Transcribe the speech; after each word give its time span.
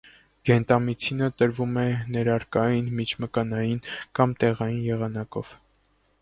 Գենտամիցինը 0.49 1.27
տրվում 1.41 1.75
է 1.81 1.83
ներերակային, 2.15 2.87
միջմկանային 3.01 3.77
կամ 4.21 4.35
տեղային 4.45 4.83
եղանակով։ 4.89 5.55